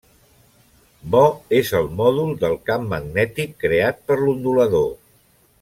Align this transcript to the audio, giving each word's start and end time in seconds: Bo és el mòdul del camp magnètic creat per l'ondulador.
Bo 1.15 1.21
és 1.59 1.69
el 1.81 1.91
mòdul 2.01 2.33
del 2.45 2.57
camp 2.71 2.89
magnètic 2.97 3.55
creat 3.67 4.03
per 4.09 4.21
l'ondulador. 4.23 4.93